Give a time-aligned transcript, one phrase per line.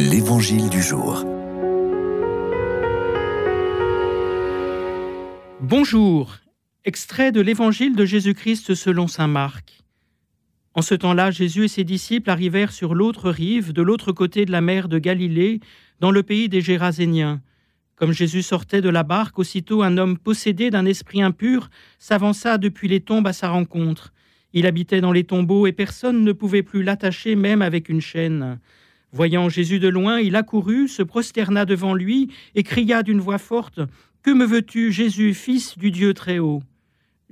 [0.00, 1.24] L'Évangile du jour.
[5.60, 6.36] Bonjour.
[6.84, 9.84] Extrait de l'Évangile de Jésus-Christ selon Saint Marc.
[10.74, 14.50] En ce temps-là, Jésus et ses disciples arrivèrent sur l'autre rive, de l'autre côté de
[14.50, 15.60] la mer de Galilée,
[16.00, 17.40] dans le pays des Géraséniens.
[17.94, 21.70] Comme Jésus sortait de la barque, aussitôt un homme possédé d'un esprit impur
[22.00, 24.12] s'avança depuis les tombes à sa rencontre.
[24.54, 28.58] Il habitait dans les tombeaux et personne ne pouvait plus l'attacher même avec une chaîne.
[29.14, 33.78] Voyant Jésus de loin, il accourut, se prosterna devant lui et cria d'une voix forte
[34.24, 36.64] Que me veux-tu, Jésus, fils du Dieu très haut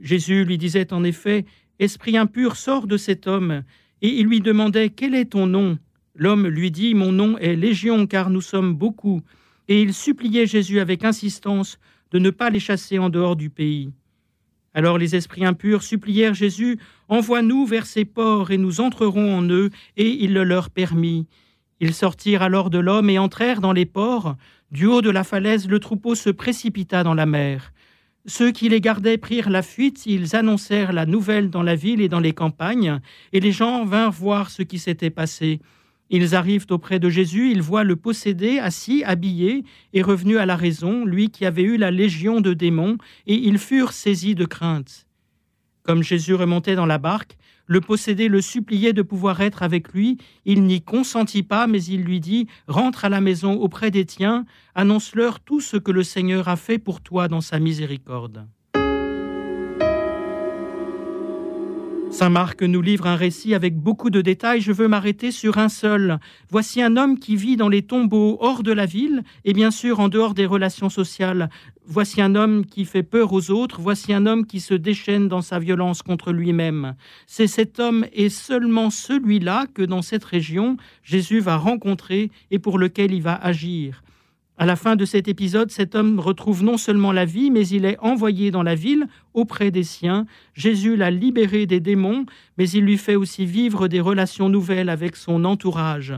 [0.00, 1.44] Jésus lui disait en effet
[1.80, 3.64] Esprit impur, sors de cet homme.
[4.00, 5.76] Et il lui demandait Quel est ton nom?
[6.14, 9.20] L'homme lui dit Mon nom est Légion, car nous sommes beaucoup.
[9.66, 11.80] Et il suppliait Jésus avec insistance
[12.12, 13.90] de ne pas les chasser en dehors du pays.
[14.72, 19.70] Alors les esprits impurs supplièrent Jésus, Envoie-nous vers ces ports, et nous entrerons en eux,
[19.96, 21.26] et il le leur permit.
[21.80, 24.36] Ils sortirent alors de l'homme et entrèrent dans les ports.
[24.70, 27.72] Du haut de la falaise, le troupeau se précipita dans la mer.
[28.26, 32.08] Ceux qui les gardaient prirent la fuite, ils annoncèrent la nouvelle dans la ville et
[32.08, 33.00] dans les campagnes,
[33.32, 35.60] et les gens vinrent voir ce qui s'était passé.
[36.08, 40.56] Ils arrivent auprès de Jésus, ils voient le possédé assis, habillé, et revenu à la
[40.56, 42.96] raison, lui qui avait eu la légion de démons,
[43.26, 45.06] et ils furent saisis de crainte.
[45.82, 50.18] Comme Jésus remontait dans la barque, le possédé le suppliait de pouvoir être avec lui.
[50.44, 54.44] Il n'y consentit pas, mais il lui dit Rentre à la maison auprès des tiens,
[54.74, 58.46] annonce-leur tout ce que le Seigneur a fait pour toi dans sa miséricorde.
[62.12, 65.70] Saint Marc nous livre un récit avec beaucoup de détails, je veux m'arrêter sur un
[65.70, 66.18] seul.
[66.50, 69.98] Voici un homme qui vit dans les tombeaux hors de la ville et bien sûr
[69.98, 71.48] en dehors des relations sociales.
[71.86, 75.40] Voici un homme qui fait peur aux autres, voici un homme qui se déchaîne dans
[75.40, 76.96] sa violence contre lui-même.
[77.26, 82.78] C'est cet homme et seulement celui-là que dans cette région Jésus va rencontrer et pour
[82.78, 84.02] lequel il va agir.
[84.58, 87.84] À la fin de cet épisode, cet homme retrouve non seulement la vie, mais il
[87.84, 90.26] est envoyé dans la ville auprès des siens.
[90.54, 92.26] Jésus l'a libéré des démons,
[92.58, 96.14] mais il lui fait aussi vivre des relations nouvelles avec son entourage.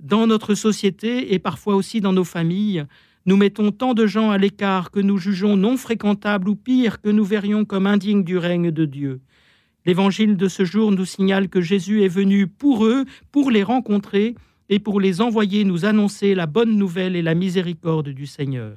[0.00, 2.86] Dans notre société et parfois aussi dans nos familles,
[3.26, 7.10] nous mettons tant de gens à l'écart que nous jugeons non fréquentables ou pire que
[7.10, 9.20] nous verrions comme indignes du règne de Dieu.
[9.86, 14.34] L'évangile de ce jour nous signale que Jésus est venu pour eux, pour les rencontrer,
[14.68, 18.70] et pour les envoyer nous annoncer la bonne nouvelle et la miséricorde du Seigneur.